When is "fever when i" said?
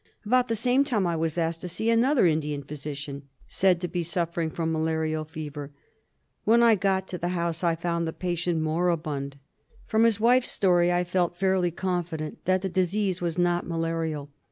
5.25-6.73